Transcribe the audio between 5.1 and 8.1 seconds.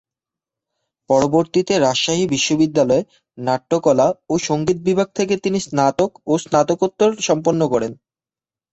থেকে তিনি স্নাতক ও স্নাতকোত্তর সম্পন্ন করেন।